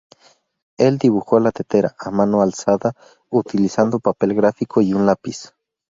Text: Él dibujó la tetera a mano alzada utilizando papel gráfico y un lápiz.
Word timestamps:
Él 0.79 0.97
dibujó 0.97 1.39
la 1.39 1.51
tetera 1.51 1.93
a 1.99 2.09
mano 2.09 2.41
alzada 2.41 2.93
utilizando 3.29 3.99
papel 3.99 4.33
gráfico 4.33 4.81
y 4.81 4.95
un 4.95 5.05
lápiz. 5.05 5.53